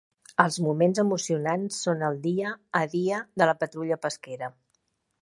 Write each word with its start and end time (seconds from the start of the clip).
Els 0.43 0.55
moments 0.67 1.01
emocionants 1.03 1.79
són 1.87 2.03
el 2.09 2.19
dia 2.25 2.57
a 2.83 2.85
dia 2.97 3.23
de 3.43 3.51
la 3.53 3.59
patrulla 3.63 4.03
pesquera. 4.09 4.55